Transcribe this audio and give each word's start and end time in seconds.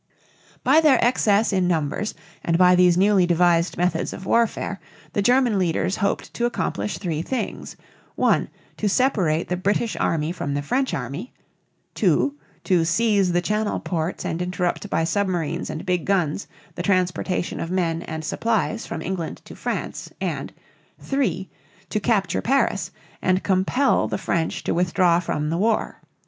By 0.63 0.81
their 0.81 0.97
excess 1.05 1.53
in 1.53 1.67
numbers 1.67 2.15
and 2.43 2.57
by 2.57 2.73
these 2.73 2.97
newly 2.97 3.27
devised 3.27 3.77
methods 3.77 4.13
of 4.13 4.25
warfare 4.25 4.79
the 5.13 5.21
German 5.21 5.59
leaders 5.59 5.97
hoped 5.97 6.33
to 6.33 6.47
accomplish 6.47 6.97
three 6.97 7.21
things: 7.21 7.75
(1) 8.15 8.49
to 8.77 8.89
separate 8.89 9.47
the 9.47 9.55
British 9.57 9.95
army 9.95 10.31
from 10.31 10.55
the 10.55 10.63
French 10.63 10.95
army; 10.95 11.31
(2) 11.93 12.33
to 12.63 12.83
seize 12.83 13.31
the 13.31 13.43
Channel 13.43 13.79
ports 13.79 14.25
and 14.25 14.41
interrupt 14.41 14.89
by 14.89 15.03
submarines 15.03 15.69
and 15.69 15.85
big 15.85 16.05
guns 16.05 16.47
the 16.73 16.81
transportation 16.81 17.59
of 17.59 17.69
men 17.69 18.01
and 18.01 18.25
supplies 18.25 18.87
from 18.87 19.03
England 19.03 19.39
to 19.45 19.55
France; 19.55 20.11
and 20.19 20.51
(3) 20.99 21.47
to 21.91 21.99
capture 21.99 22.41
Paris 22.41 22.89
and 23.21 23.43
compel 23.43 24.07
the 24.07 24.17
French 24.17 24.63
to 24.63 24.73
withdraw 24.73 25.19
from 25.19 25.51
the 25.51 25.59
war. 25.59 26.01